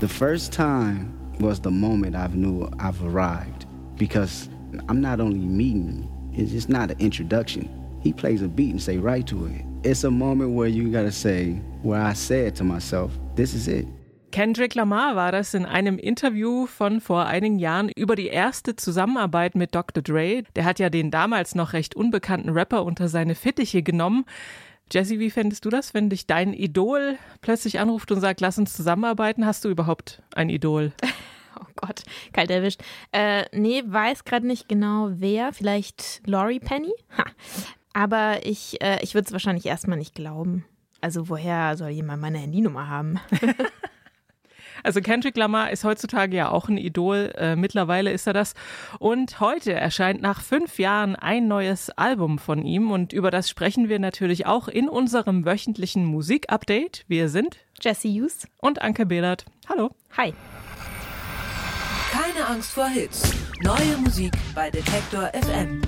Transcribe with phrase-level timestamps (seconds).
[0.00, 3.66] The first time was the moment I knew I've arrived
[3.98, 4.48] because
[4.88, 7.68] I'm not only meeting, it's just not an introduction.
[8.02, 9.62] He plays a beat and say right to it.
[9.82, 13.86] It's a moment where you gotta say, where I said to myself, this is it.
[14.32, 19.54] Kendrick Lamar war das in einem Interview von vor einigen Jahren über die erste Zusammenarbeit
[19.54, 20.02] mit Dr.
[20.02, 20.44] Dre.
[20.56, 24.24] Der hat ja den damals noch recht unbekannten Rapper unter seine Fittiche genommen.
[24.92, 28.74] Jesse, wie fändest du das, wenn dich dein Idol plötzlich anruft und sagt, lass uns
[28.76, 29.46] zusammenarbeiten?
[29.46, 30.92] Hast du überhaupt ein Idol?
[31.58, 32.80] Oh Gott, kalt erwischt.
[33.10, 35.52] Äh, nee, weiß gerade nicht genau wer.
[35.52, 36.92] Vielleicht Laurie Penny?
[37.18, 37.24] Ha.
[37.92, 40.64] Aber ich, äh, ich würde es wahrscheinlich erstmal nicht glauben.
[41.00, 43.18] Also woher soll jemand meine Handynummer haben?
[44.82, 47.32] Also Kendrick Lamar ist heutzutage ja auch ein Idol.
[47.36, 48.54] Äh, mittlerweile ist er das.
[48.98, 52.90] Und heute erscheint nach fünf Jahren ein neues Album von ihm.
[52.90, 57.04] Und über das sprechen wir natürlich auch in unserem wöchentlichen Musikupdate.
[57.08, 59.44] Wir sind Jesse Hughes und Anke Behlert.
[59.68, 59.90] Hallo.
[60.16, 60.34] Hi.
[62.10, 63.32] Keine Angst vor Hits.
[63.62, 65.80] Neue Musik bei Detektor FM.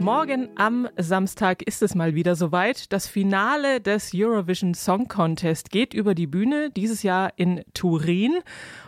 [0.00, 2.92] Morgen am Samstag ist es mal wieder soweit.
[2.92, 8.38] Das Finale des Eurovision Song Contest geht über die Bühne, dieses Jahr in Turin.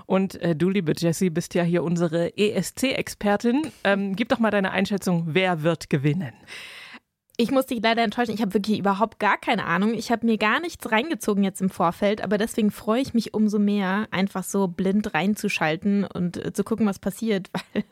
[0.06, 3.73] Und äh, du, liebe Jessie, bist ja hier unsere ESC-Expertin.
[3.84, 6.33] Ähm, gib doch mal deine Einschätzung, wer wird gewinnen?
[7.41, 8.34] Ich muss dich leider enttäuschen.
[8.34, 9.94] Ich habe wirklich überhaupt gar keine Ahnung.
[9.94, 13.61] Ich habe mir gar nichts reingezogen jetzt im Vorfeld, aber deswegen freue ich mich umso
[13.61, 17.48] mehr, einfach so blind reinzuschalten und äh, zu gucken, was passiert.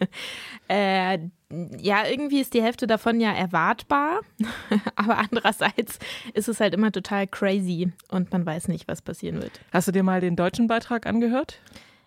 [0.69, 4.22] Weil äh, ja, irgendwie ist die Hälfte davon ja erwartbar,
[4.97, 6.00] aber andererseits
[6.34, 9.61] ist es halt immer total crazy und man weiß nicht, was passieren wird.
[9.72, 11.61] Hast du dir mal den deutschen Beitrag angehört?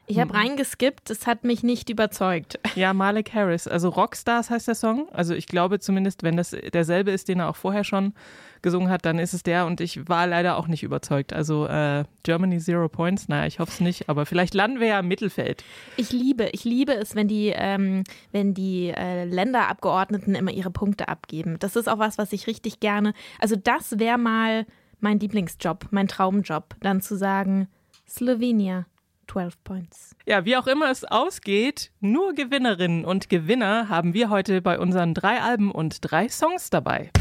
[0.10, 0.40] Ich habe mhm.
[0.40, 2.60] reingeskippt, es hat mich nicht überzeugt.
[2.76, 5.10] Ja, Malik Harris, also Rockstars heißt der Song.
[5.12, 8.14] Also ich glaube zumindest, wenn das derselbe ist, den er auch vorher schon
[8.62, 11.34] gesungen hat, dann ist es der und ich war leider auch nicht überzeugt.
[11.34, 15.00] Also äh, Germany Zero Points, naja, ich hoffe es nicht, aber vielleicht landen wir ja
[15.00, 15.64] im Mittelfeld.
[15.98, 21.10] Ich liebe, ich liebe es, wenn die, ähm, wenn die äh, Länderabgeordneten immer ihre Punkte
[21.10, 21.58] abgeben.
[21.60, 24.66] Das ist auch was, was ich richtig gerne, also das wäre mal
[25.02, 27.68] mein Lieblingsjob, mein Traumjob, dann zu sagen,
[28.08, 28.86] Slovenia,
[29.30, 30.16] 12 Points.
[30.26, 35.14] Ja, wie auch immer es ausgeht, nur Gewinnerinnen und Gewinner haben wir heute bei unseren
[35.14, 37.12] drei Alben und drei Songs dabei.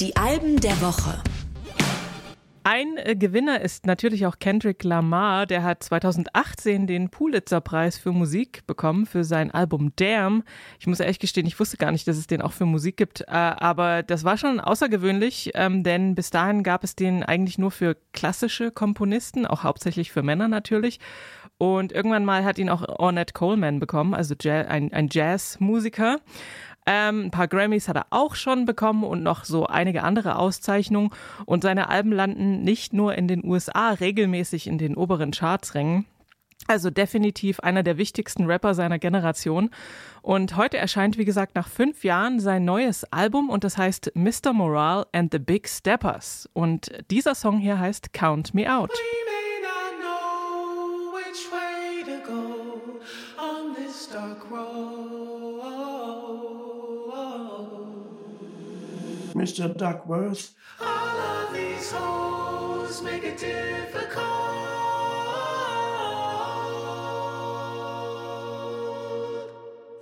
[0.00, 1.22] Die Alben der Woche.
[2.64, 5.46] Ein äh, Gewinner ist natürlich auch Kendrick Lamar.
[5.46, 10.44] Der hat 2018 den Pulitzer-Preis für Musik bekommen für sein Album Damn.
[10.78, 13.22] Ich muss ehrlich gestehen, ich wusste gar nicht, dass es den auch für Musik gibt.
[13.22, 17.72] Äh, aber das war schon außergewöhnlich, ähm, denn bis dahin gab es den eigentlich nur
[17.72, 21.00] für klassische Komponisten, auch hauptsächlich für Männer natürlich.
[21.58, 26.18] Und irgendwann mal hat ihn auch Ornette Coleman bekommen, also ein, ein Jazzmusiker.
[26.86, 31.10] Ähm, ein paar Grammys hat er auch schon bekommen und noch so einige andere Auszeichnungen.
[31.46, 36.06] Und seine Alben landen nicht nur in den USA regelmäßig in den oberen Chartsrängen.
[36.68, 39.70] Also definitiv einer der wichtigsten Rapper seiner Generation.
[40.22, 44.52] Und heute erscheint, wie gesagt, nach fünf Jahren sein neues Album und das heißt Mr.
[44.52, 46.48] Morale and the Big Steppers.
[46.52, 48.92] Und dieser Song hier heißt Count Me Out.
[59.34, 59.74] Mr.
[59.76, 60.54] Duckworth.
[60.80, 64.26] All of these hoes make it difficult.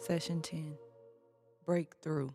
[0.00, 0.74] Session 10
[1.64, 2.30] Breakthrough.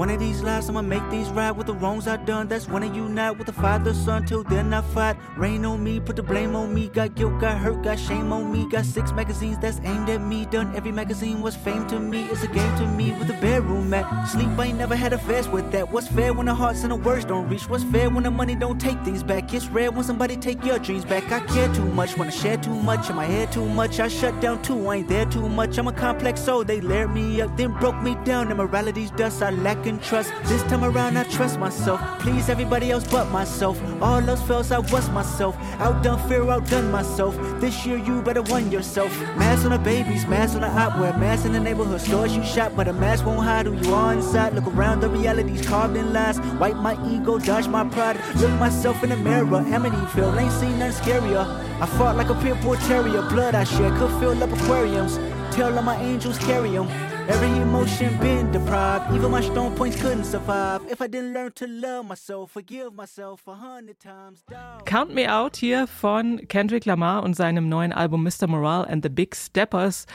[0.00, 2.48] One of these lives, I'ma make these right with the wrongs I done.
[2.48, 4.24] That's when I unite with the father, son.
[4.24, 5.18] Till then, I fight.
[5.36, 6.88] Rain on me, put the blame on me.
[6.88, 8.66] Got guilt, got hurt, got shame on me.
[8.70, 10.46] Got six magazines that's aimed at me.
[10.46, 12.22] Done every magazine was fame to me.
[12.30, 14.24] It's a game to me with the bedroom at.
[14.26, 15.92] Sleep, I ain't never had a fast with that.
[15.92, 17.68] What's fair when the hearts and the words don't reach?
[17.68, 19.52] What's fair when the money don't take things back?
[19.52, 21.30] It's rare when somebody take your dreams back.
[21.30, 23.10] I care too much, wanna share too much.
[23.10, 24.88] In my head too much, I shut down too.
[24.88, 25.76] I ain't there too much.
[25.76, 26.64] I'm a complex soul.
[26.64, 28.48] They layered me up, then broke me down.
[28.48, 30.32] And morality's dust, I lack in trust.
[30.44, 32.00] This time around, I trust myself.
[32.20, 33.76] Please everybody else but myself.
[34.00, 35.54] All else fails, I was myself.
[35.84, 37.34] Outdone fear, outdone myself.
[37.60, 39.10] This year, you better won yourself.
[39.36, 42.72] Mask on the babies, mask on the opera, mask in the neighborhood stores you shop,
[42.76, 44.54] but a mask won't hide who you are inside.
[44.54, 46.40] Look around, the reality's carved in lies.
[46.60, 48.16] Wipe my ego, dodge my pride.
[48.36, 51.44] Look myself in the mirror, Amityville, ain't seen nothing scarier.
[51.80, 55.18] I fought like a pit bull terrier, blood I shed could fill up aquariums.
[55.54, 57.09] Tell all my angels carry them.
[57.28, 59.14] Every emotion been deprived.
[59.14, 60.82] Even my strong points couldn't survive.
[60.90, 64.44] If I didn't learn to love myself, forgive myself a hundred times.
[64.84, 68.46] Count Me Out hier von Kendrick Lamar und seinem neuen Album Mr.
[68.46, 70.06] Morale and the Big Steppers.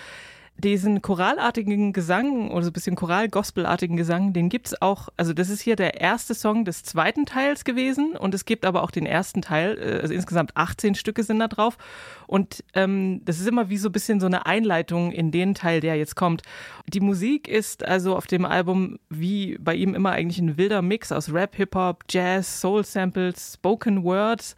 [0.57, 5.62] Diesen choralartigen Gesang oder so ein bisschen choral-gospelartigen Gesang, den gibt's auch, also das ist
[5.62, 9.42] hier der erste Song des zweiten Teils gewesen und es gibt aber auch den ersten
[9.42, 11.78] Teil, äh, also insgesamt 18 Stücke sind da drauf
[12.25, 15.81] und ähm, das ist immer wie so ein bisschen so eine Einleitung in den Teil,
[15.81, 16.42] der jetzt kommt.
[16.88, 21.12] Die Musik ist also auf dem Album wie bei ihm immer eigentlich ein wilder Mix
[21.12, 24.56] aus Rap, Hip-Hop, Jazz, Soul-Samples, Spoken Words,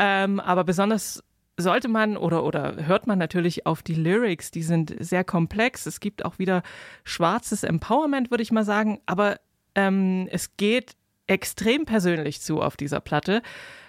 [0.00, 1.22] ähm, aber besonders
[1.58, 5.86] sollte man oder, oder hört man natürlich auf die Lyrics, die sind sehr komplex.
[5.86, 6.62] Es gibt auch wieder
[7.04, 9.40] schwarzes Empowerment, würde ich mal sagen, aber
[9.74, 10.92] ähm, es geht
[11.26, 13.42] extrem persönlich zu auf dieser Platte.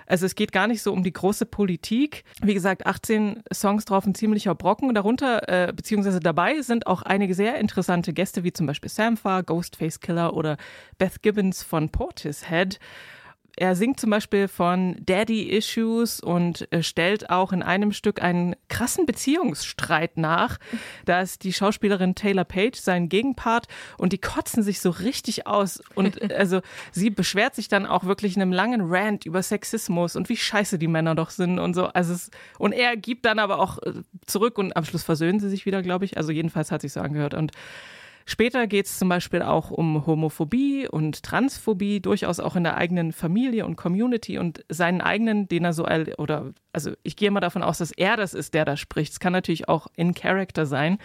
[0.10, 2.24] Also es geht gar nicht so um die große Politik.
[2.42, 4.94] Wie gesagt, 18 Songs drauf, ein ziemlicher Brocken.
[4.96, 10.00] Darunter, äh, beziehungsweise dabei sind auch einige sehr interessante Gäste, wie zum Beispiel Sampha, Ghostface
[10.00, 10.58] Killer oder
[10.98, 12.80] Beth Gibbons von Portishead.
[13.60, 18.56] Er singt zum Beispiel von Daddy Issues und äh, stellt auch in einem Stück einen
[18.70, 20.60] krassen Beziehungsstreit nach.
[21.04, 23.68] Da ist die Schauspielerin Taylor Page sein Gegenpart
[23.98, 25.82] und die kotzen sich so richtig aus.
[25.94, 26.62] Und also
[26.94, 30.80] sie beschwert sich dann auch wirklich in einem langen Rant über Sexismus und wie scheiße
[30.80, 31.88] die Männer doch sind und so.
[31.88, 33.92] Also es, und er gibt dann aber auch äh,
[34.26, 36.16] zurück und am Schluss versöhnen sie sich wieder, glaube ich.
[36.16, 37.34] Also jedenfalls hat sich so angehört.
[37.34, 37.52] Und
[38.30, 43.12] Später geht es zum Beispiel auch um Homophobie und Transphobie, durchaus auch in der eigenen
[43.12, 45.88] Familie und Community und seinen eigenen, den er so,
[46.20, 49.14] oder, also ich gehe mal davon aus, dass er das ist, der da spricht.
[49.14, 51.00] Es kann natürlich auch in Character sein.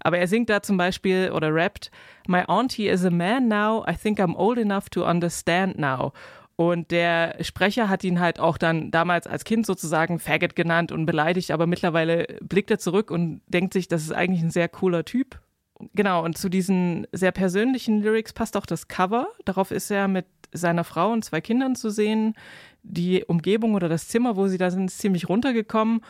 [0.00, 1.92] Aber er singt da zum Beispiel oder rappt,
[2.26, 6.12] My auntie is a man now, I think I'm old enough to understand now.
[6.56, 11.06] Und der Sprecher hat ihn halt auch dann damals als Kind sozusagen Faggot genannt und
[11.06, 15.04] beleidigt, aber mittlerweile blickt er zurück und denkt sich, das ist eigentlich ein sehr cooler
[15.04, 15.38] Typ
[15.94, 19.28] genau, und zu diesen sehr persönlichen Lyrics passt auch das Cover.
[19.44, 22.34] Darauf ist er mit seiner Frau und zwei Kindern zu sehen.
[22.82, 26.00] Die Umgebung oder das Zimmer, wo sie da sind, ist ziemlich runtergekommen.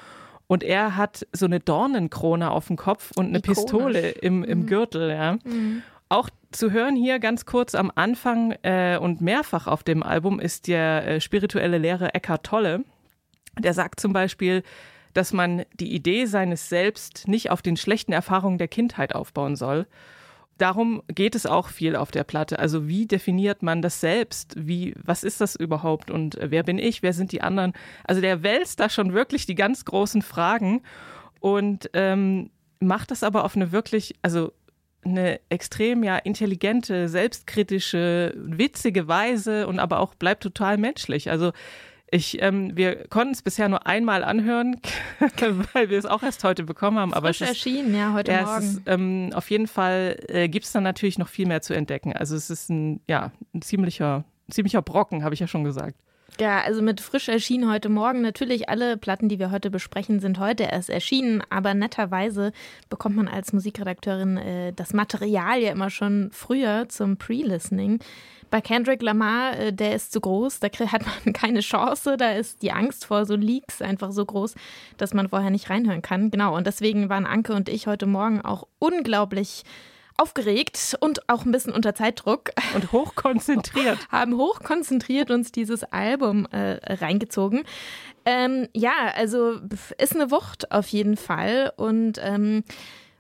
[0.47, 3.59] Und er hat so eine Dornenkrone auf dem Kopf und eine Ikonisch.
[3.59, 4.67] Pistole im, im mhm.
[4.67, 5.39] Gürtel, ja.
[5.45, 5.83] Mhm.
[6.11, 10.69] Auch zu hören hier ganz kurz am Anfang äh, und mehrfach auf dem Album ist
[10.69, 12.85] der äh, spirituelle Lehrer Eckhart Tolle.
[13.59, 14.63] Der sagt zum Beispiel,
[15.15, 19.87] dass man die Idee seines Selbst nicht auf den schlechten Erfahrungen der Kindheit aufbauen soll.
[20.59, 22.59] Darum geht es auch viel auf der Platte.
[22.59, 24.55] Also wie definiert man das selbst?
[24.57, 26.11] Wie, was ist das überhaupt?
[26.11, 27.03] Und wer bin ich?
[27.03, 27.73] Wer sind die anderen?
[28.05, 30.83] Also der wälzt da schon wirklich die ganz großen Fragen
[31.41, 34.53] und ähm, macht das aber auf eine wirklich, also
[35.05, 41.31] eine extrem ja intelligente, selbstkritische, witzige Weise und aber auch bleibt total menschlich.
[41.31, 41.53] Also
[42.15, 44.81] ich, ähm, wir konnten es bisher nur einmal anhören,
[45.73, 47.13] weil wir es auch erst heute bekommen haben.
[47.13, 48.65] Aber Frisch es ist, erschienen, ja, heute ja, Morgen.
[48.65, 52.13] Ist, ähm, auf jeden Fall äh, gibt es dann natürlich noch viel mehr zu entdecken.
[52.13, 55.97] Also es ist ein, ja, ein ziemlicher, ziemlicher Brocken, habe ich ja schon gesagt.
[56.41, 58.21] Ja, also mit frisch erschienen heute Morgen.
[58.21, 62.53] Natürlich alle Platten, die wir heute besprechen, sind heute erst erschienen, aber netterweise
[62.89, 68.01] bekommt man als Musikredakteurin äh, das Material ja immer schon früher zum Pre-Listening.
[68.55, 72.63] Bei Kendrick Lamar, äh, der ist zu groß, da hat man keine Chance, da ist
[72.63, 74.55] die Angst vor so Leaks einfach so groß,
[74.97, 76.31] dass man vorher nicht reinhören kann.
[76.31, 79.65] Genau, und deswegen waren Anke und ich heute Morgen auch unglaublich
[80.17, 82.53] aufgeregt und auch ein bisschen unter Zeitdruck.
[82.77, 83.99] Und hochkonzentriert.
[84.13, 87.65] haben hochkonzentriert uns dieses Album äh, reingezogen.
[88.25, 89.59] Ähm, ja, also
[89.99, 91.73] ist eine Wucht auf jeden Fall.
[91.77, 92.63] Und ähm,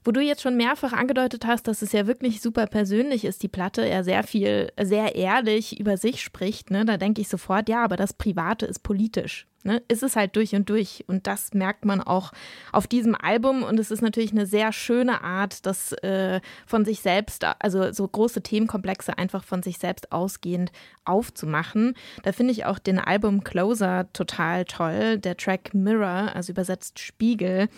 [0.04, 3.48] wo du jetzt schon mehrfach angedeutet hast, dass es ja wirklich super persönlich ist, die
[3.48, 7.82] Platte, er sehr viel, sehr ehrlich über sich spricht, ne, da denke ich sofort, ja,
[7.82, 9.46] aber das Private ist politisch.
[9.67, 9.82] Ne?
[9.88, 11.05] Ist es halt durch und durch.
[11.06, 12.32] Und das merkt man auch
[12.70, 13.62] auf diesem Album.
[13.62, 18.06] Und es ist natürlich eine sehr schöne Art, das äh, von sich selbst, also so
[18.06, 20.70] große Themenkomplexe einfach von sich selbst ausgehend
[21.06, 21.94] aufzumachen.
[22.24, 25.19] Da finde ich auch den Album Closer total toll.
[25.19, 27.69] Der Track Mirror, also übersetzt Spiegel.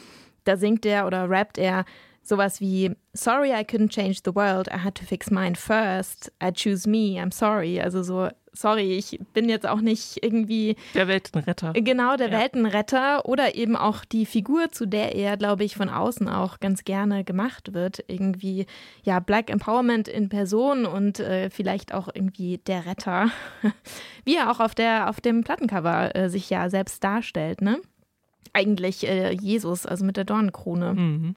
[0.42, 1.84] Da singt er oder rappt er
[2.28, 4.68] sowas wie Sorry, I couldn't change the world.
[4.68, 6.30] I had to fix mine first.
[6.42, 7.18] I choose me.
[7.18, 7.80] I'm sorry.
[7.80, 10.76] Also so, sorry, ich bin jetzt auch nicht irgendwie.
[10.95, 11.73] Der Weltenretter.
[11.73, 12.38] Genau, der ja.
[12.38, 13.26] Weltenretter.
[13.26, 17.25] Oder eben auch die Figur, zu der er, glaube ich, von außen auch ganz gerne
[17.25, 18.04] gemacht wird.
[18.09, 18.66] Irgendwie,
[19.02, 23.30] ja, Black Empowerment in Person und äh, vielleicht auch irgendwie der Retter.
[24.25, 27.80] Wie er auch auf, der, auf dem Plattencover äh, sich ja selbst darstellt, ne?
[28.52, 30.95] Eigentlich äh, Jesus, also mit der Dornenkrone.
[30.95, 31.35] Mhm.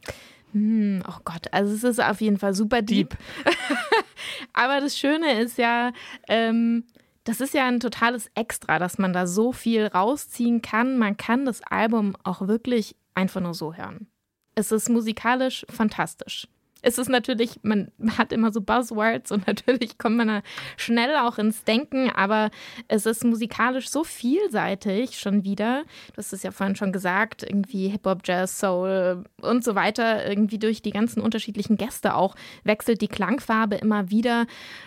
[0.54, 3.10] Hm, oh Gott, also es ist auf jeden Fall super deep.
[3.10, 3.20] deep.
[4.54, 5.92] Aber das Schöne ist ja,
[6.28, 6.86] ähm,
[7.24, 10.98] das ist ja ein totales Extra, dass man da so viel rausziehen kann.
[10.98, 14.08] Man kann das Album auch wirklich einfach nur so hören.
[14.56, 16.48] Es ist musikalisch fantastisch.
[16.82, 20.42] Es ist natürlich, man hat immer so Buzzwords und natürlich kommt man da
[20.78, 22.50] schnell auch ins Denken, aber
[22.88, 25.84] es ist musikalisch so vielseitig schon wieder.
[26.14, 30.60] Du hast es ja vorhin schon gesagt, irgendwie Hip-Hop, Jazz, Soul und so weiter, irgendwie
[30.60, 34.46] durch die ganzen unterschiedlichen Gäste auch wechselt die Klangfarbe immer wieder.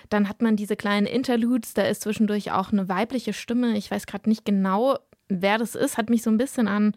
[0.09, 3.77] Dann hat man diese kleinen Interludes, da ist zwischendurch auch eine weibliche Stimme.
[3.77, 6.95] Ich weiß gerade nicht genau, wer das ist, hat mich so ein bisschen an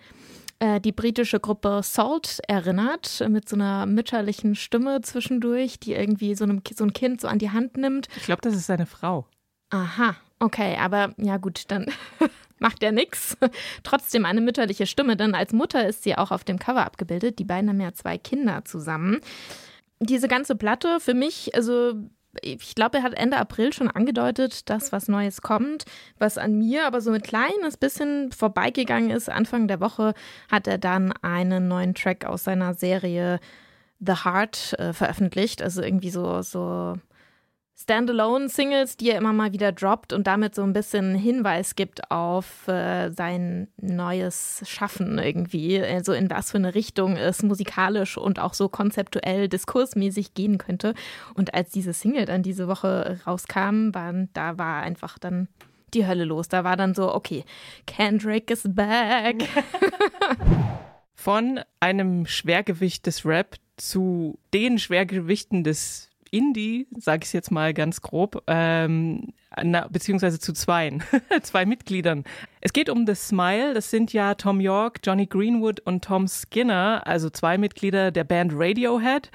[0.60, 6.46] äh, die britische Gruppe Salt erinnert, mit so einer mütterlichen Stimme zwischendurch, die irgendwie so,
[6.46, 8.08] einem, so ein Kind so an die Hand nimmt.
[8.16, 9.26] Ich glaube, das ist seine Frau.
[9.70, 11.88] Aha, okay, aber ja gut, dann
[12.60, 13.38] macht er nichts.
[13.84, 17.40] Trotzdem eine mütterliche Stimme, denn als Mutter ist sie auch auf dem Cover abgebildet.
[17.40, 19.20] Die beiden haben ja zwei Kinder zusammen.
[20.00, 21.94] Diese ganze Platte für mich, also
[22.42, 25.86] ich glaube, er hat Ende April schon angedeutet, dass was Neues kommt,
[26.18, 29.30] was an mir aber so ein kleines bisschen vorbeigegangen ist.
[29.30, 30.14] Anfang der Woche
[30.52, 33.40] hat er dann einen neuen Track aus seiner Serie
[34.00, 35.62] The Heart äh, veröffentlicht.
[35.62, 36.96] Also irgendwie so, so
[37.78, 42.68] Standalone-Singles, die er immer mal wieder droppt und damit so ein bisschen Hinweis gibt auf
[42.70, 48.54] äh, sein neues Schaffen irgendwie, also in was für eine Richtung es musikalisch und auch
[48.54, 50.94] so konzeptuell, diskursmäßig gehen könnte.
[51.34, 55.50] Und als diese Single dann diese Woche rauskam, waren, da war einfach dann
[55.94, 56.48] die Hölle los.
[56.48, 57.44] Da war dann so, okay,
[57.86, 59.44] Kendrick is back.
[61.14, 68.02] Von einem Schwergewicht des Rap zu den Schwergewichten des Indie, sage ich jetzt mal ganz
[68.02, 71.04] grob, ähm, na, beziehungsweise zu zweien,
[71.44, 72.24] zwei Mitgliedern.
[72.62, 77.04] Es geht um The Smile, das sind ja Tom York, Johnny Greenwood und Tom Skinner,
[77.06, 79.32] also zwei Mitglieder der Band Radiohead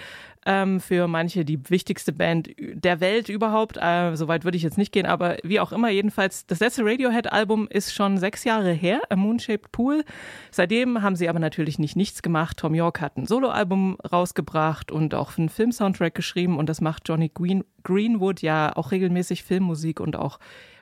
[0.46, 3.76] ähm, für manche die wichtigste Band der Welt überhaupt.
[3.76, 7.68] Äh, Soweit würde ich jetzt nicht gehen, aber wie auch immer, jedenfalls, das letzte Radiohead-Album
[7.68, 10.04] ist schon sechs Jahre her, A Moonshaped Pool.
[10.50, 12.56] Seitdem haben sie aber natürlich nicht nichts gemacht.
[12.56, 17.30] Tom York hat ein Soloalbum rausgebracht und auch einen Filmsoundtrack geschrieben und das macht Johnny
[17.32, 20.38] Green Greenwood ja auch regelmäßig Filmmusik und auch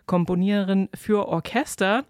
[0.06, 2.04] Komponieren für Orchester.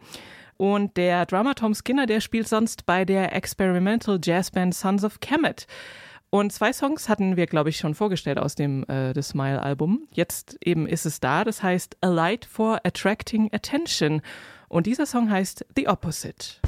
[0.56, 5.66] Und der Drummer Tom Skinner, der spielt sonst bei der Experimental Jazzband Sons of Kemet.
[6.30, 10.08] Und zwei Songs hatten wir, glaube ich, schon vorgestellt aus dem äh, The Smile-Album.
[10.12, 11.42] Jetzt eben ist es da.
[11.44, 14.20] Das heißt A Light for Attracting Attention.
[14.68, 16.60] Und dieser Song heißt The Opposite.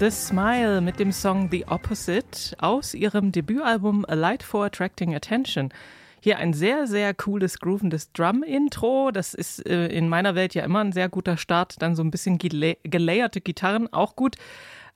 [0.00, 5.74] The Smile mit dem Song The Opposite aus ihrem Debütalbum A Light for Attracting Attention.
[6.20, 9.10] Hier ein sehr, sehr cooles, groovendes Drum-Intro.
[9.12, 11.82] Das ist äh, in meiner Welt ja immer ein sehr guter Start.
[11.82, 14.36] Dann so ein bisschen gela gelayerte Gitarren, auch gut.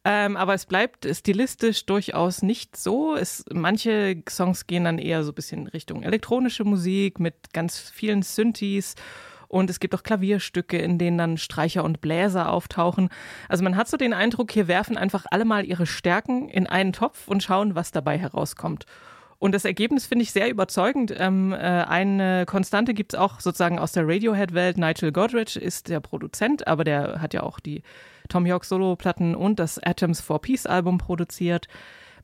[0.07, 3.15] Ähm, aber es bleibt stilistisch durchaus nicht so.
[3.15, 8.23] Es, manche Songs gehen dann eher so ein bisschen Richtung elektronische Musik mit ganz vielen
[8.23, 8.95] Synthes
[9.49, 13.09] und es gibt auch Klavierstücke, in denen dann Streicher und Bläser auftauchen.
[13.49, 16.93] Also man hat so den Eindruck, hier werfen einfach alle mal ihre Stärken in einen
[16.93, 18.87] Topf und schauen, was dabei herauskommt.
[19.39, 21.15] Und das Ergebnis finde ich sehr überzeugend.
[21.19, 24.79] Ähm, äh, eine Konstante gibt es auch sozusagen aus der Radiohead-Welt.
[24.79, 27.83] Nigel Godrich ist der Produzent, aber der hat ja auch die
[28.29, 31.69] Tom York Solo-Platten und das Atoms for Peace-Album produziert.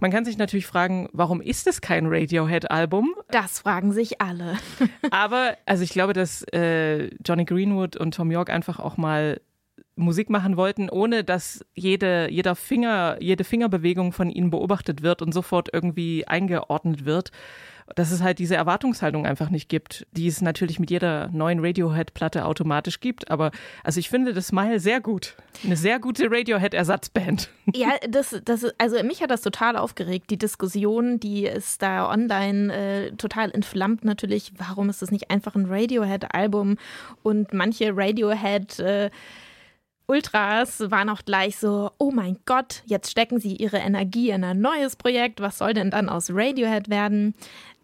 [0.01, 3.15] Man kann sich natürlich fragen, warum ist es kein Radiohead-Album?
[3.31, 4.57] Das fragen sich alle.
[5.11, 9.41] Aber also ich glaube, dass äh, Johnny Greenwood und Tom York einfach auch mal
[9.97, 15.33] Musik machen wollten, ohne dass jede, jeder Finger, jede Fingerbewegung von ihnen beobachtet wird und
[15.33, 17.31] sofort irgendwie eingeordnet wird
[17.97, 22.45] dass es halt diese Erwartungshaltung einfach nicht gibt, die es natürlich mit jeder neuen Radiohead-Platte
[22.45, 23.31] automatisch gibt.
[23.31, 23.51] Aber
[23.85, 25.37] also ich finde das Smile sehr gut.
[25.65, 27.51] Eine sehr gute Radiohead-Ersatzband.
[27.75, 32.75] Ja, das, das, also mich hat das total aufgeregt, die Diskussion, die ist da online
[32.75, 34.53] äh, total entflammt natürlich.
[34.57, 36.77] Warum ist das nicht einfach ein Radiohead-Album?
[37.23, 39.11] Und manche Radiohead- äh,
[40.11, 44.61] Ultras waren auch gleich so, oh mein Gott, jetzt stecken sie ihre Energie in ein
[44.61, 47.33] neues Projekt, was soll denn dann aus Radiohead werden?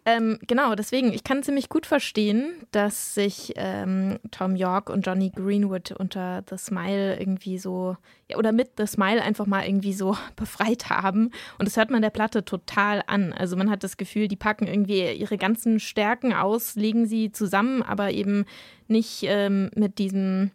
[0.09, 5.31] Ähm, genau, deswegen, ich kann ziemlich gut verstehen, dass sich ähm, Tom York und Johnny
[5.35, 7.97] Greenwood unter The Smile irgendwie so,
[8.29, 11.31] ja, oder mit The Smile einfach mal irgendwie so befreit haben.
[11.59, 13.33] Und das hört man der Platte total an.
[13.33, 17.83] Also man hat das Gefühl, die packen irgendwie ihre ganzen Stärken aus, legen sie zusammen,
[17.83, 18.45] aber eben
[18.87, 20.51] nicht ähm, mit diesem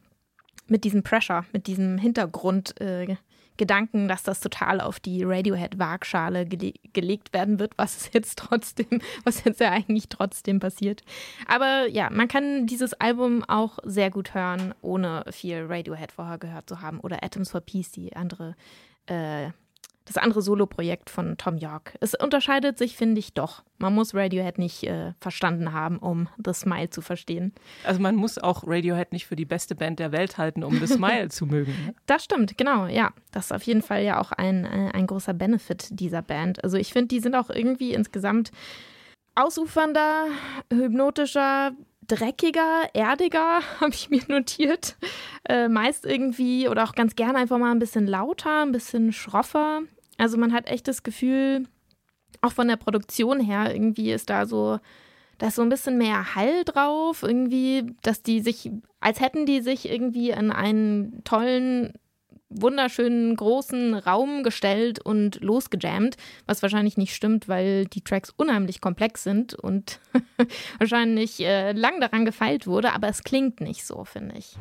[0.66, 3.16] mit diesem Pressure, mit diesem Hintergrund äh,
[3.56, 9.44] Gedanken, dass das total auf die Radiohead-Waagschale gele gelegt werden wird, was jetzt trotzdem, was
[9.44, 11.02] jetzt ja eigentlich trotzdem passiert.
[11.46, 16.68] Aber ja, man kann dieses Album auch sehr gut hören, ohne viel Radiohead vorher gehört
[16.68, 17.00] zu haben.
[17.00, 18.54] Oder Atoms for Peace, die andere
[19.06, 19.50] äh,
[20.04, 21.96] das andere Soloprojekt von Tom York.
[22.00, 23.62] Es unterscheidet sich, finde ich, doch.
[23.78, 27.52] Man muss Radiohead nicht äh, verstanden haben, um The Smile zu verstehen.
[27.84, 30.86] Also man muss auch Radiohead nicht für die beste Band der Welt halten, um The
[30.86, 31.72] Smile zu mögen.
[31.86, 31.94] Ne?
[32.06, 33.12] Das stimmt, genau, ja.
[33.30, 36.62] Das ist auf jeden Fall ja auch ein, äh, ein großer Benefit dieser Band.
[36.62, 38.50] Also ich finde, die sind auch irgendwie insgesamt
[39.34, 40.26] ausufernder,
[40.72, 41.72] hypnotischer,
[42.06, 44.96] dreckiger, erdiger, habe ich mir notiert.
[45.48, 49.82] Äh, meist irgendwie oder auch ganz gerne einfach mal ein bisschen lauter, ein bisschen schroffer.
[50.18, 51.66] Also man hat echt das Gefühl,
[52.40, 54.78] auch von der Produktion her, irgendwie ist da so,
[55.38, 59.60] da ist so ein bisschen mehr Hall drauf, irgendwie, dass die sich, als hätten die
[59.60, 61.94] sich irgendwie in einen tollen
[62.54, 66.16] wunderschönen großen Raum gestellt und losgejammt,
[66.46, 70.00] was wahrscheinlich nicht stimmt, weil die Tracks unheimlich komplex sind und
[70.78, 74.56] wahrscheinlich äh, lang daran gefeilt wurde, aber es klingt nicht so, finde ich.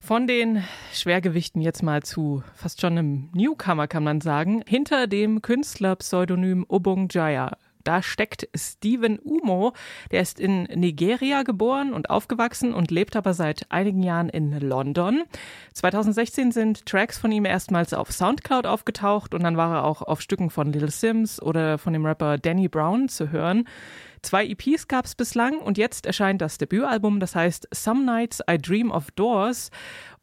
[0.00, 0.62] Von den
[0.92, 4.62] Schwergewichten jetzt mal zu fast schon einem Newcomer, kann man sagen.
[4.66, 9.72] Hinter dem Künstlerpseudonym Obong Jaya da steckt Steven Umo.
[10.10, 15.22] Der ist in Nigeria geboren und aufgewachsen und lebt aber seit einigen Jahren in London.
[15.74, 20.20] 2016 sind Tracks von ihm erstmals auf Soundcloud aufgetaucht und dann war er auch auf
[20.20, 23.68] Stücken von Little Sims oder von dem Rapper Danny Brown zu hören.
[24.22, 28.56] Zwei EPs gab es bislang und jetzt erscheint das Debütalbum, das heißt Some Nights I
[28.56, 29.70] Dream of Doors.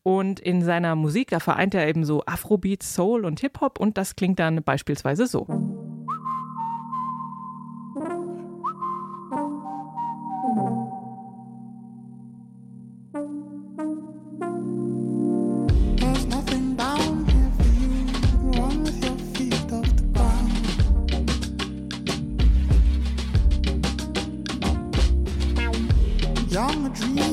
[0.04, 4.16] Und in seiner Musik, da vereint er eben so Afrobeat, Soul und Hip-Hop und das
[4.16, 5.46] klingt dann beispielsweise so.
[26.52, 27.31] young dream.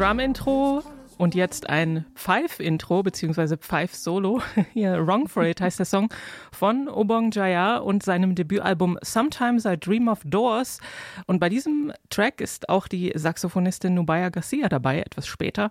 [0.00, 0.82] Drum-Intro
[1.18, 4.40] und jetzt ein Pfeif-Intro beziehungsweise Pfeif-Solo.
[4.72, 6.08] Hier Wrong for It heißt der Song
[6.52, 10.80] von Obong Jaya und seinem Debütalbum Sometimes I Dream of Doors.
[11.26, 15.68] Und bei diesem Track ist auch die Saxophonistin Nubaya Garcia dabei, etwas später.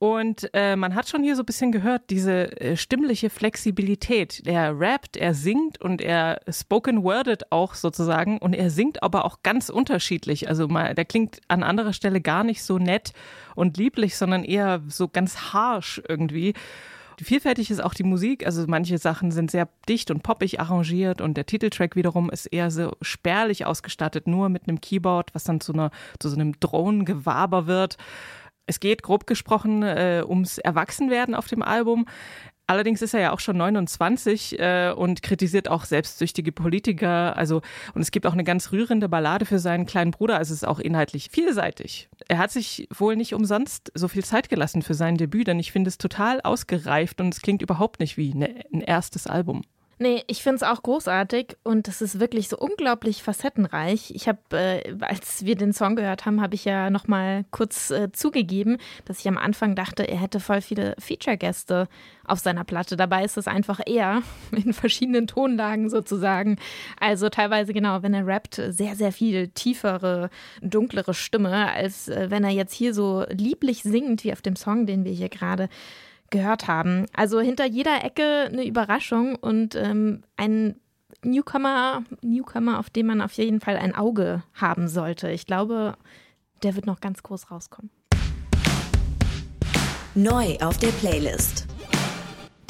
[0.00, 4.40] Und äh, man hat schon hier so ein bisschen gehört, diese äh, stimmliche Flexibilität.
[4.46, 9.42] Er rappt, er singt und er spoken wordet auch sozusagen und er singt aber auch
[9.42, 10.48] ganz unterschiedlich.
[10.48, 13.12] Also mal, der klingt an anderer Stelle gar nicht so nett
[13.54, 16.54] und lieblich, sondern eher so ganz harsh irgendwie.
[17.22, 21.36] Vielfältig ist auch die Musik, also manche Sachen sind sehr dicht und poppig arrangiert und
[21.36, 25.74] der Titeltrack wiederum ist eher so spärlich ausgestattet, nur mit einem Keyboard, was dann zu,
[25.74, 27.98] einer, zu so einem Drohnengewaber wird.
[28.70, 32.06] Es geht grob gesprochen äh, ums Erwachsenwerden auf dem Album.
[32.68, 37.36] Allerdings ist er ja auch schon 29 äh, und kritisiert auch selbstsüchtige Politiker.
[37.36, 37.62] Also,
[37.94, 40.38] und es gibt auch eine ganz rührende Ballade für seinen kleinen Bruder.
[40.38, 42.08] Also es ist auch inhaltlich vielseitig.
[42.28, 45.72] Er hat sich wohl nicht umsonst so viel Zeit gelassen für sein Debüt, denn ich
[45.72, 49.62] finde es total ausgereift und es klingt überhaupt nicht wie eine, ein erstes Album.
[50.02, 54.10] Nee, ich finde es auch großartig und es ist wirklich so unglaublich facettenreich.
[54.14, 58.10] Ich habe, äh, als wir den Song gehört haben, habe ich ja nochmal kurz äh,
[58.10, 61.86] zugegeben, dass ich am Anfang dachte, er hätte voll viele Feature-Gäste
[62.24, 62.96] auf seiner Platte.
[62.96, 66.56] Dabei ist es einfach eher in verschiedenen Tonlagen sozusagen.
[66.98, 70.30] Also teilweise genau, wenn er rappt, sehr, sehr viel tiefere,
[70.62, 74.86] dunklere Stimme, als äh, wenn er jetzt hier so lieblich singt, wie auf dem Song,
[74.86, 75.68] den wir hier gerade
[76.30, 77.06] gehört haben.
[77.14, 80.76] Also hinter jeder Ecke eine Überraschung und ähm, ein
[81.22, 85.30] Newcomer, Newcomer, auf den man auf jeden Fall ein Auge haben sollte.
[85.30, 85.96] Ich glaube,
[86.62, 87.90] der wird noch ganz groß rauskommen.
[90.14, 91.66] Neu auf der Playlist.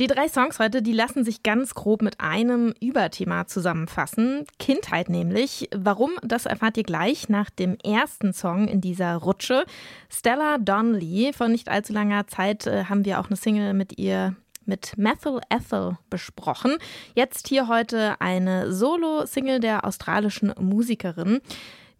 [0.01, 4.47] Die drei Songs heute, die lassen sich ganz grob mit einem Überthema zusammenfassen.
[4.59, 5.69] Kindheit nämlich.
[5.77, 9.67] Warum, das erfahrt ihr gleich nach dem ersten Song in dieser Rutsche.
[10.09, 11.35] Stella Donnelly.
[11.35, 14.35] Vor nicht allzu langer Zeit äh, haben wir auch eine Single mit ihr
[14.65, 16.79] mit Methyl Ethel besprochen.
[17.15, 21.41] Jetzt hier heute eine Solo-Single der australischen Musikerin.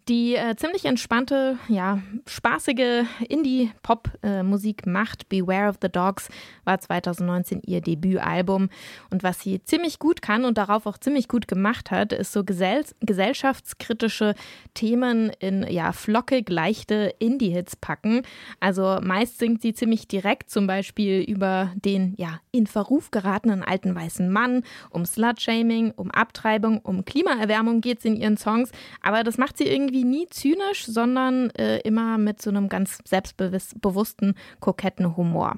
[0.07, 6.27] Die äh, ziemlich entspannte, ja, spaßige Indie-Pop-Musik äh, macht Beware of the Dogs
[6.63, 8.69] war 2019 ihr Debütalbum.
[9.11, 12.43] Und was sie ziemlich gut kann und darauf auch ziemlich gut gemacht hat, ist so
[12.43, 14.33] gesell gesellschaftskritische
[14.73, 18.23] Themen in ja, flockig leichte Indie-Hits packen.
[18.59, 23.93] Also meist singt sie ziemlich direkt, zum Beispiel über den ja, in Verruf geratenen alten
[23.93, 28.71] weißen Mann, um Slut-Shaming, um Abtreibung, um Klimaerwärmung geht es in ihren Songs.
[29.01, 34.35] Aber das macht sie irgendwie nie zynisch, sondern äh, immer mit so einem ganz selbstbewussten,
[34.59, 35.55] koketten Humor.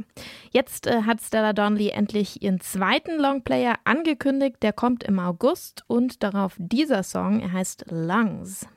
[0.52, 4.58] Jetzt äh, hat Stella Donnelly endlich ihren zweiten Longplayer angekündigt.
[4.62, 7.40] Der kommt im August und darauf dieser Song.
[7.40, 8.68] Er heißt Lungs.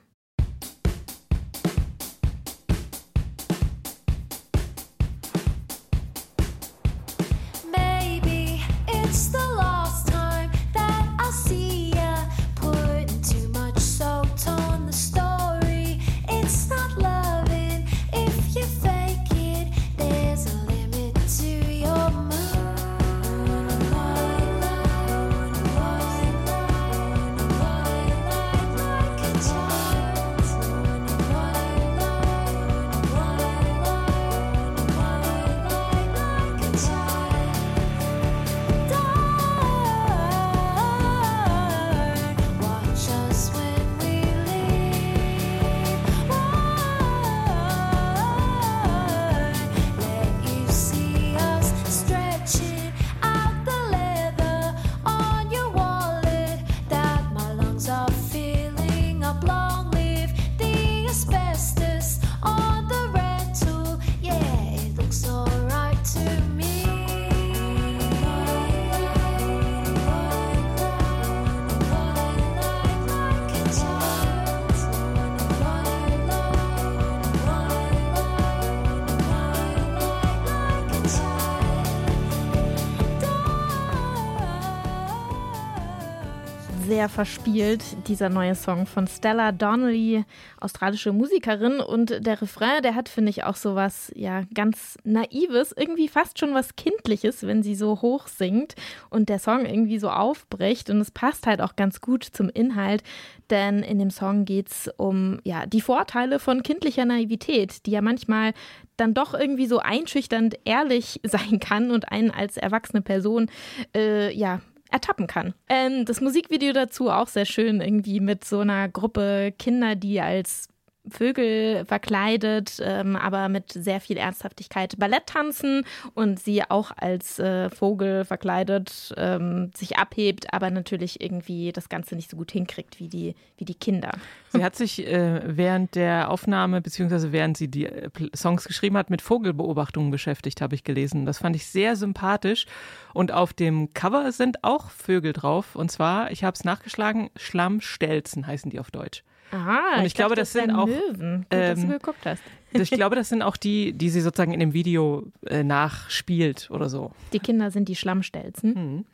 [86.87, 90.23] Sehr verspielt, dieser neue Song von Stella Donnelly,
[90.61, 91.81] australische Musikerin.
[91.81, 96.39] Und der Refrain, der hat, finde ich, auch so was, ja, ganz Naives, irgendwie fast
[96.39, 98.75] schon was Kindliches, wenn sie so hoch singt
[99.09, 100.89] und der Song irgendwie so aufbricht.
[100.89, 103.03] Und es passt halt auch ganz gut zum Inhalt,
[103.49, 108.01] denn in dem Song geht es um, ja, die Vorteile von kindlicher Naivität, die ja
[108.01, 108.53] manchmal
[108.95, 113.51] dann doch irgendwie so einschüchternd ehrlich sein kann und einen als erwachsene Person
[113.93, 115.53] äh, ja ertappen kann.
[115.69, 120.69] Ähm, das Musikvideo dazu auch sehr schön, irgendwie mit so einer Gruppe Kinder, die als
[121.09, 127.69] Vögel verkleidet, ähm, aber mit sehr viel Ernsthaftigkeit Ballett tanzen und sie auch als äh,
[127.69, 133.07] Vogel verkleidet ähm, sich abhebt, aber natürlich irgendwie das Ganze nicht so gut hinkriegt wie
[133.07, 134.11] die, wie die Kinder.
[134.49, 139.09] Sie hat sich äh, während der Aufnahme, beziehungsweise während sie die äh, Songs geschrieben hat,
[139.09, 141.25] mit Vogelbeobachtungen beschäftigt, habe ich gelesen.
[141.25, 142.65] Das fand ich sehr sympathisch.
[143.13, 145.75] Und auf dem Cover sind auch Vögel drauf.
[145.75, 149.23] Und zwar, ich habe es nachgeschlagen, Schlammstelzen heißen die auf Deutsch.
[149.51, 151.41] Aha, Und ich glaube, dachte, das sind auch, Möwen.
[151.41, 152.43] Gut, dass du ähm, geguckt hast.
[152.73, 156.89] Ich glaube, das sind auch die, die sie sozusagen in dem Video äh, nachspielt oder
[156.89, 157.11] so.
[157.33, 158.75] Die Kinder sind die Schlammstelzen.
[158.75, 159.05] Hm.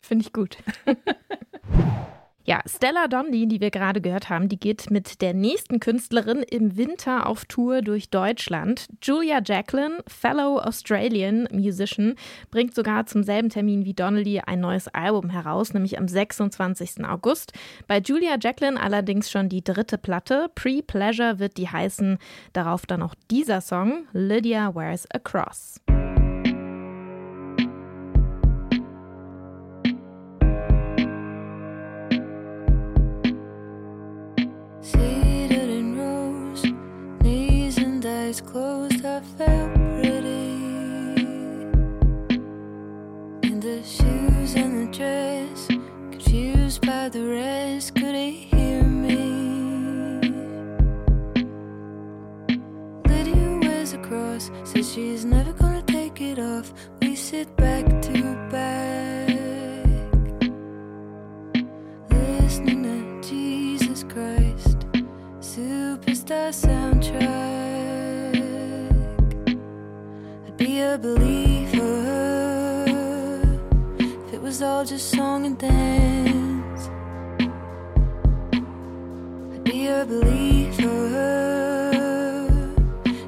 [0.00, 0.58] Finde ich gut.
[2.50, 6.76] Ja, Stella Donnelly, die wir gerade gehört haben, die geht mit der nächsten Künstlerin im
[6.76, 8.88] Winter auf Tour durch Deutschland.
[9.00, 12.16] Julia Jacqueline, Fellow Australian Musician,
[12.50, 17.04] bringt sogar zum selben Termin wie Donnelly ein neues Album heraus, nämlich am 26.
[17.04, 17.52] August.
[17.86, 20.50] Bei Julia Jacqueline allerdings schon die dritte Platte.
[20.56, 22.18] Pre-Pleasure wird die heißen.
[22.52, 25.80] Darauf dann auch dieser Song, Lydia Wears a Cross.
[39.40, 40.52] Felt pretty.
[43.48, 45.66] In the shoes and the dress,
[46.12, 49.16] confused by the rest, could he hear me?
[53.08, 56.74] Lydia wears a cross, says she's never gonna take it off.
[57.00, 58.16] We sit back to
[58.50, 59.28] back,
[62.10, 62.82] listening
[63.22, 64.78] to Jesus Christ
[65.40, 67.39] superstar soundtrack.
[70.90, 72.84] I'd be a believer
[74.00, 76.90] if it was all just song and dance.
[79.54, 81.06] I'd be a believer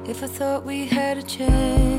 [0.05, 1.92] if I thought we had a chance.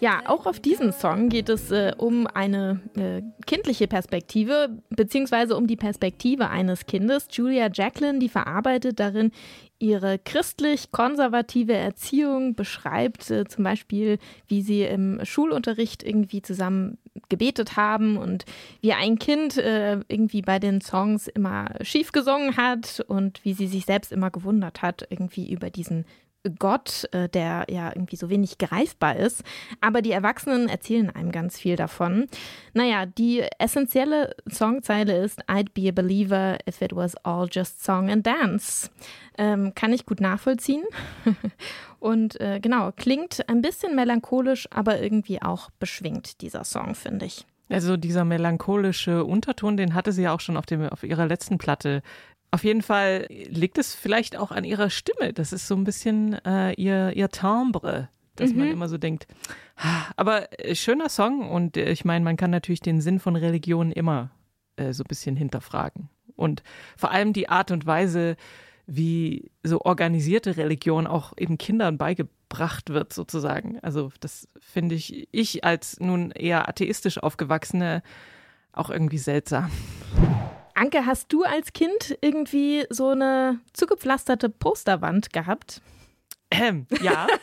[0.00, 5.66] Ja, auch auf diesem Song geht es äh, um eine äh, kindliche Perspektive, beziehungsweise um
[5.66, 7.28] die Perspektive eines Kindes.
[7.30, 9.30] Julia Jacqueline, die verarbeitet darin
[9.78, 16.96] ihre christlich-konservative Erziehung, beschreibt äh, zum Beispiel, wie sie im Schulunterricht irgendwie zusammen
[17.28, 18.46] gebetet haben und
[18.80, 23.66] wie ein Kind äh, irgendwie bei den Songs immer schief gesungen hat und wie sie
[23.66, 26.06] sich selbst immer gewundert hat, irgendwie über diesen
[26.58, 29.42] Gott, äh, der ja irgendwie so wenig greifbar ist.
[29.80, 32.26] Aber die Erwachsenen erzählen einem ganz viel davon.
[32.72, 38.10] Naja, die essentielle Songzeile ist I'd be a believer if it was all just song
[38.10, 38.90] and dance.
[39.36, 40.84] Ähm, kann ich gut nachvollziehen.
[41.98, 47.44] Und äh, genau, klingt ein bisschen melancholisch, aber irgendwie auch beschwingt, dieser Song, finde ich.
[47.70, 51.56] Also dieser melancholische Unterton, den hatte sie ja auch schon auf, dem, auf ihrer letzten
[51.56, 52.02] Platte.
[52.52, 55.32] Auf jeden Fall liegt es vielleicht auch an ihrer Stimme.
[55.32, 59.26] Das ist so ein bisschen äh, ihr, ihr Timbre, dass man immer so denkt.
[60.16, 63.92] Aber äh, schöner Song und äh, ich meine, man kann natürlich den Sinn von Religion
[63.92, 64.30] immer
[64.76, 66.08] äh, so ein bisschen hinterfragen.
[66.34, 66.62] Und
[66.96, 68.36] vor allem die Art und Weise,
[68.86, 73.78] wie so organisierte Religion auch eben Kindern beigebracht wird, sozusagen.
[73.80, 78.02] Also das finde ich, ich als nun eher atheistisch aufgewachsene
[78.72, 79.70] auch irgendwie seltsam.
[80.80, 85.82] Anke, hast du als Kind irgendwie so eine zugepflasterte Posterwand gehabt?
[86.50, 87.26] Ähm, ja.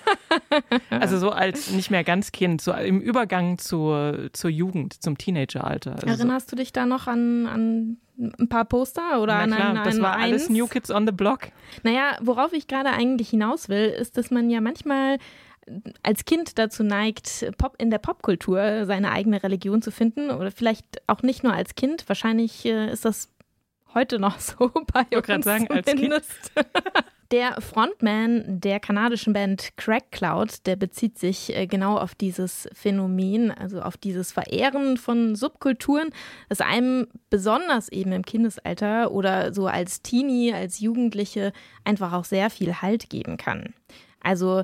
[0.89, 5.93] Also so als nicht mehr ganz Kind, so im Übergang zur, zur Jugend, zum Teenageralter.
[5.95, 9.69] Also Erinnerst du dich da noch an, an ein paar Poster oder na an klar,
[9.69, 10.49] ein, das ein war alles Eins?
[10.49, 11.49] New Kids on the Block.
[11.83, 15.17] Naja, worauf ich gerade eigentlich hinaus will, ist, dass man ja manchmal
[16.03, 21.01] als Kind dazu neigt, Pop in der Popkultur seine eigene Religion zu finden oder vielleicht
[21.07, 22.07] auch nicht nur als Kind.
[22.07, 23.29] Wahrscheinlich äh, ist das
[23.93, 26.13] heute noch so bei grad uns sagen, als Kind.
[27.33, 33.51] Der Frontman der kanadischen Band Crack Cloud, der bezieht sich äh, genau auf dieses Phänomen,
[33.51, 36.11] also auf dieses Verehren von Subkulturen,
[36.47, 41.51] das einem besonders eben im Kindesalter oder so als Teenie, als Jugendliche
[41.83, 43.73] einfach auch sehr viel Halt geben kann.
[44.21, 44.63] Also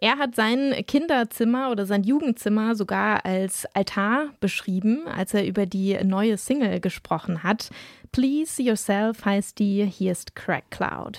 [0.00, 5.98] er hat sein Kinderzimmer oder sein Jugendzimmer sogar als Altar beschrieben, als er über die
[6.04, 7.70] neue Single gesprochen hat.
[8.12, 11.18] Please Yourself heißt die, hier ist Crack Cloud.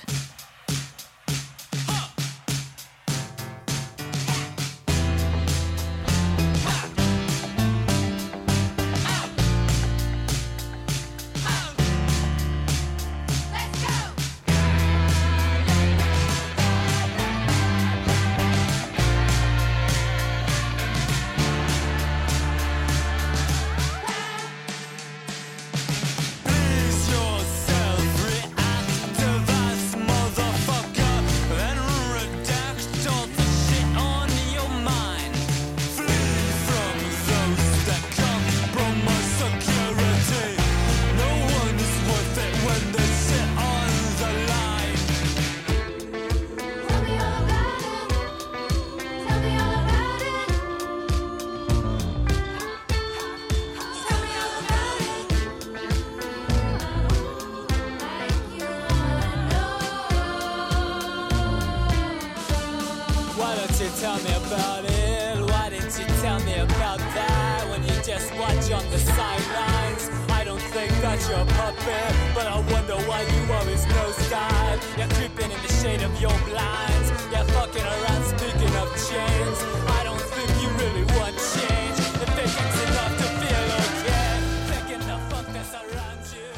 [71.30, 74.80] Your puppet, but I wonder why you always nosedive.
[74.98, 77.10] You're creeping in the shade of your blinds.
[77.32, 79.58] You're fucking around, speaking of chains.
[79.98, 81.98] I don't think you really want change.
[82.24, 84.32] If faking's enough to feel okay,
[84.70, 86.50] faking the fuck that's around you.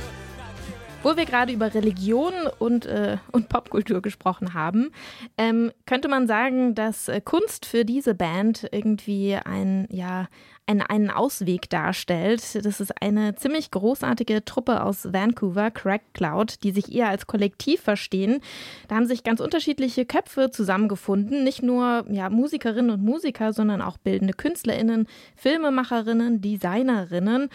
[1.03, 4.91] Wo wir gerade über Religion und, äh, und Popkultur gesprochen haben,
[5.37, 10.27] ähm, könnte man sagen, dass äh, Kunst für diese Band irgendwie ein, ja,
[10.67, 12.55] ein, einen Ausweg darstellt.
[12.65, 17.81] Das ist eine ziemlich großartige Truppe aus Vancouver, Crack Cloud, die sich eher als Kollektiv
[17.81, 18.41] verstehen.
[18.87, 23.97] Da haben sich ganz unterschiedliche Köpfe zusammengefunden, nicht nur ja, Musikerinnen und Musiker, sondern auch
[23.97, 27.49] bildende KünstlerInnen, Filmemacherinnen, Designerinnen.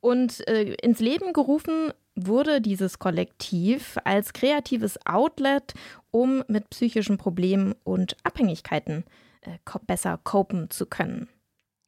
[0.00, 5.74] Und äh, ins Leben gerufen wurde dieses Kollektiv als kreatives Outlet,
[6.10, 9.04] um mit psychischen Problemen und Abhängigkeiten
[9.42, 11.28] äh, besser copen zu können.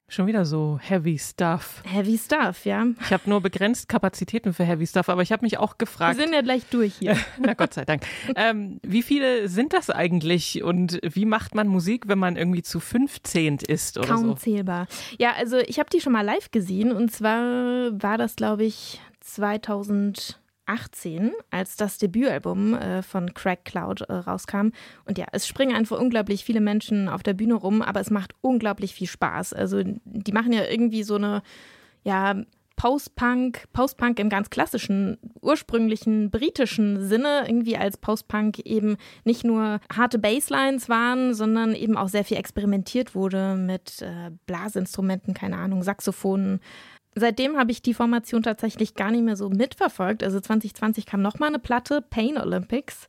[0.09, 1.83] Schon wieder so heavy stuff.
[1.87, 2.85] Heavy Stuff, ja.
[3.01, 6.19] Ich habe nur begrenzt Kapazitäten für heavy stuff, aber ich habe mich auch Wir gefragt.
[6.21, 7.17] sind ja gleich durch hier.
[7.39, 8.03] Na Gott sei Dank.
[8.37, 12.79] Ähm, wie viele sind das eigentlich und wie macht man Musik, wenn man irgendwie zu
[12.79, 14.35] 15 ist oder Kaum so?
[14.35, 14.87] zählbar.
[15.19, 17.41] Ja, also ich habe die schon mal live gesehen und zwar
[18.03, 19.01] war das, glaube ich,
[20.77, 24.71] 2018, als das Debütalbum äh, von Crack Cloud äh, rauskam.
[25.05, 28.35] Und ja, es springen einfach unglaublich viele Menschen auf der Bühne rum, aber es macht
[28.41, 29.53] unglaublich viel Spaß.
[29.53, 31.43] Also die machen ja irgendwie so eine,
[32.05, 32.43] ja,
[32.77, 40.19] Post-Punk, Post-Punk im ganz klassischen, ursprünglichen britischen Sinne, irgendwie als Post-Punk eben nicht nur harte
[40.19, 46.61] Basslines waren, sondern eben auch sehr viel experimentiert wurde mit äh, Blasinstrumenten, keine Ahnung, Saxophonen.
[47.15, 50.23] Seitdem habe ich die Formation tatsächlich gar nicht mehr so mitverfolgt.
[50.23, 53.07] Also 2020 kam nochmal eine Platte, Pain Olympics.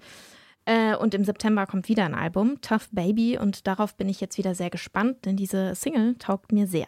[0.66, 3.38] Äh, und im September kommt wieder ein Album, Tough Baby.
[3.38, 6.88] Und darauf bin ich jetzt wieder sehr gespannt, denn diese Single taugt mir sehr.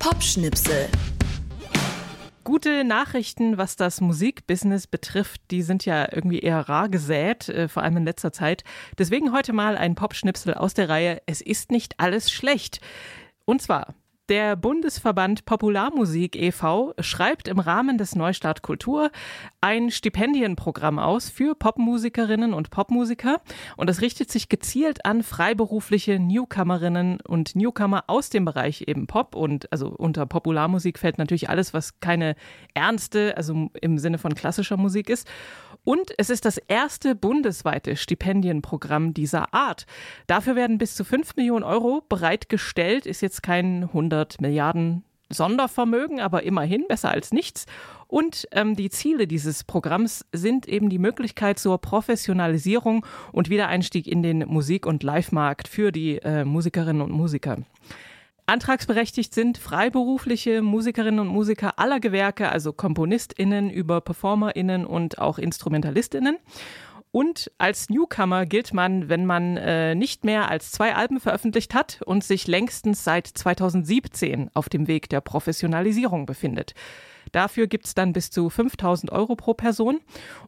[0.00, 0.88] Popschnipsel.
[2.42, 7.84] Gute Nachrichten, was das Musikbusiness betrifft, die sind ja irgendwie eher rar gesät, äh, vor
[7.84, 8.64] allem in letzter Zeit.
[8.98, 12.80] Deswegen heute mal ein Popschnipsel aus der Reihe Es ist nicht alles schlecht.
[13.44, 13.94] Und zwar
[14.30, 16.94] der Bundesverband Popularmusik e.V.
[17.00, 19.10] schreibt im Rahmen des Neustart Kultur
[19.60, 23.40] ein Stipendienprogramm aus für Popmusikerinnen und Popmusiker.
[23.76, 29.34] Und das richtet sich gezielt an freiberufliche Newcomerinnen und Newcomer aus dem Bereich eben Pop.
[29.34, 32.36] Und also unter Popularmusik fällt natürlich alles, was keine
[32.72, 35.28] ernste, also im Sinne von klassischer Musik ist.
[35.84, 39.86] Und es ist das erste bundesweite Stipendienprogramm dieser Art.
[40.26, 43.06] Dafür werden bis zu 5 Millionen Euro bereitgestellt.
[43.06, 47.66] Ist jetzt kein 100 Milliarden Sondervermögen, aber immerhin besser als nichts.
[48.08, 54.22] Und ähm, die Ziele dieses Programms sind eben die Möglichkeit zur Professionalisierung und Wiedereinstieg in
[54.22, 57.58] den Musik- und Live-Markt für die äh, Musikerinnen und Musiker.
[58.50, 66.36] Antragsberechtigt sind freiberufliche Musikerinnen und Musiker aller Gewerke, also KomponistInnen über PerformerInnen und auch InstrumentalistInnen.
[67.12, 72.00] Und als Newcomer gilt man, wenn man äh, nicht mehr als zwei Alben veröffentlicht hat
[72.04, 76.74] und sich längstens seit 2017 auf dem Weg der Professionalisierung befindet.
[77.32, 80.00] Dafür gibt's dann bis zu 5000 Euro pro Person.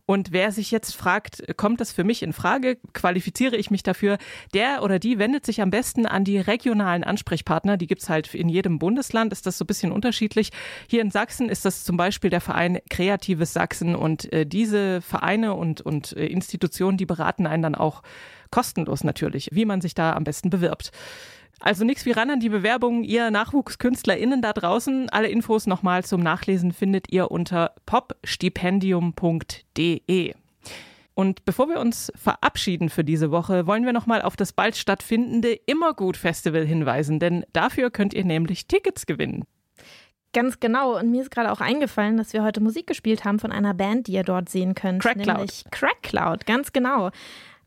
[0.07, 4.19] Und wer sich jetzt fragt, kommt das für mich in Frage, qualifiziere ich mich dafür,
[4.55, 7.77] der oder die wendet sich am besten an die regionalen Ansprechpartner.
[7.77, 10.51] Die gibt's halt in jedem Bundesland, ist das so ein bisschen unterschiedlich.
[10.89, 15.55] Hier in Sachsen ist das zum Beispiel der Verein Kreatives Sachsen und äh, diese Vereine
[15.55, 18.03] und, und äh, Institutionen, die beraten einen dann auch
[18.51, 20.93] kostenlos natürlich, wie man sich da am besten bewirbt.
[21.63, 25.09] Also nichts wie ran an die Bewerbung, ihr NachwuchskünstlerInnen da draußen.
[25.11, 30.35] Alle Infos nochmal zum Nachlesen findet ihr unter popstipendium.de.
[31.15, 35.53] Und bevor wir uns verabschieden für diese Woche, wollen wir nochmal auf das bald stattfindende
[35.53, 39.45] Immergut Festival hinweisen, denn dafür könnt ihr nämlich Tickets gewinnen.
[40.33, 40.99] Ganz genau.
[40.99, 44.07] Und mir ist gerade auch eingefallen, dass wir heute Musik gespielt haben von einer Band,
[44.07, 45.03] die ihr dort sehen könnt.
[45.03, 45.37] Crack Cloud.
[45.37, 47.11] Nämlich Crack Cloud, ganz genau.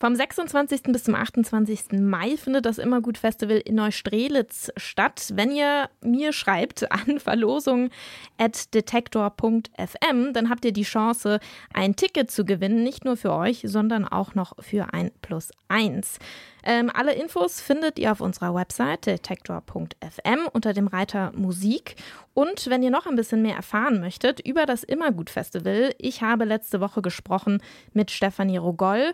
[0.06, 0.84] Vom 26.
[0.92, 1.94] bis zum 28.
[1.94, 5.32] Mai findet das Immergut Festival in Neustrelitz statt.
[5.34, 7.90] Wenn ihr mir schreibt an verlosung
[8.38, 11.40] at detektor.fm, dann habt ihr die Chance,
[11.74, 12.84] ein Ticket zu gewinnen.
[12.84, 16.20] Nicht nur für euch, sondern auch noch für ein Plus eins.
[16.64, 21.96] Ähm, alle Infos findet ihr auf unserer Website detektor.fm unter dem Reiter Musik.
[22.34, 26.44] Und wenn ihr noch ein bisschen mehr erfahren möchtet über das Immergut Festival, ich habe
[26.44, 27.62] letzte Woche gesprochen
[27.94, 29.14] mit Stefanie Rogol,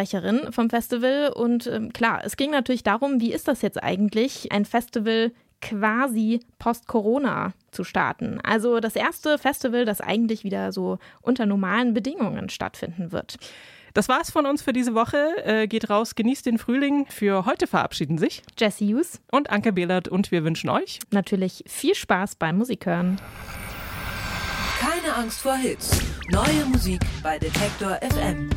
[0.00, 1.32] Pressesprecherin vom Festival.
[1.34, 6.40] Und ähm, klar, es ging natürlich darum, wie ist das jetzt eigentlich, ein Festival quasi
[6.58, 8.40] post-Corona zu starten.
[8.42, 13.36] Also das erste Festival, das eigentlich wieder so unter normalen Bedingungen stattfinden wird.
[13.92, 15.44] Das war's von uns für diese Woche.
[15.44, 17.06] Äh, geht raus, genießt den Frühling.
[17.10, 21.94] Für heute verabschieden sich Jesse Hughes und Anke Behlert und wir wünschen euch natürlich viel
[21.94, 23.20] Spaß beim Musikhören.
[24.78, 25.90] Keine Angst vor Hits.
[26.30, 28.48] Neue Musik bei Detektor FM.